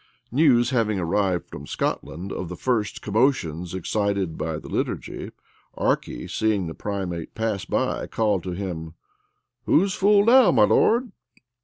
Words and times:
News 0.31 0.71
having 0.71 0.97
arrived 0.99 1.47
from 1.51 1.67
Scotland 1.67 2.31
of 2.31 2.49
the 2.49 2.55
first 2.55 3.03
commotions 3.03 3.75
excited 3.75 4.35
by 4.35 4.57
the 4.57 4.67
liturgy, 4.67 5.29
Archy, 5.75 6.27
seeing 6.27 6.65
the 6.65 6.73
primate 6.73 7.35
pass 7.35 7.65
by, 7.65 8.07
called 8.07 8.41
to 8.41 8.53
him, 8.53 8.95
"Who's 9.67 9.93
fool 9.93 10.25
now, 10.25 10.49
my 10.51 10.63
lord?" 10.63 11.11